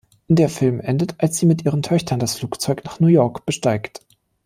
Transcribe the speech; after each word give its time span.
Der 0.29 0.49
Film 0.49 0.79
endet, 0.79 1.13
als 1.19 1.37
sie 1.37 1.45
mit 1.45 1.63
ihren 1.63 1.83
Töchtern 1.83 2.19
das 2.19 2.33
Flugzeug 2.35 2.83
nach 2.85 2.99
New 2.99 3.05
York 3.05 3.45
besteigt. 3.45 4.03